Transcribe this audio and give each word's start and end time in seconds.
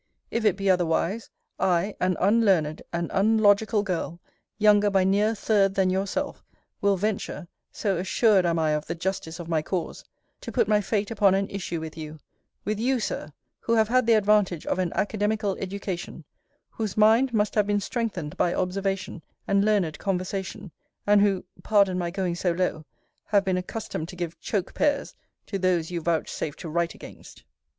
If 0.31 0.45
it 0.45 0.57
be 0.57 0.67
otherwise, 0.67 1.29
I, 1.59 1.95
an 1.99 2.17
unlearned, 2.19 2.81
an 2.91 3.09
unlogical 3.09 3.83
girl, 3.83 4.19
younger 4.57 4.89
by 4.89 5.03
near 5.03 5.29
a 5.29 5.35
third 5.35 5.75
than 5.75 5.91
yourself, 5.91 6.43
will 6.81 6.97
venture 6.97 7.47
(so 7.71 7.97
assured 7.97 8.43
am 8.43 8.57
I 8.57 8.71
of 8.71 8.87
the 8.87 8.95
justice 8.95 9.39
of 9.39 9.47
my 9.47 9.61
cause) 9.61 10.03
to 10.41 10.51
put 10.51 10.67
my 10.67 10.81
fate 10.81 11.11
upon 11.11 11.35
an 11.35 11.47
issue 11.51 11.79
with 11.79 11.95
you: 11.95 12.17
with 12.65 12.79
you, 12.79 12.99
Sir, 12.99 13.31
who 13.59 13.73
have 13.75 13.89
had 13.89 14.07
the 14.07 14.13
advantage 14.15 14.65
of 14.65 14.79
an 14.79 14.91
academical 14.93 15.55
education; 15.59 16.23
whose 16.71 16.97
mind 16.97 17.31
must 17.31 17.53
have 17.53 17.67
been 17.67 17.79
strengthened 17.79 18.35
by 18.37 18.55
observation, 18.55 19.21
and 19.47 19.63
learned 19.63 19.99
conversation, 19.99 20.71
and 21.05 21.21
who, 21.21 21.45
pardon 21.61 21.99
my 21.99 22.09
going 22.09 22.33
so 22.33 22.51
low, 22.53 22.85
have 23.25 23.45
been 23.45 23.55
accustomed 23.55 24.07
to 24.09 24.15
give 24.15 24.39
choke 24.39 24.73
pears 24.73 25.13
to 25.45 25.59
those 25.59 25.91
you 25.91 26.01
vouchsafe 26.01 26.55
to 26.55 26.67
write 26.69 26.95
against. 26.95 27.43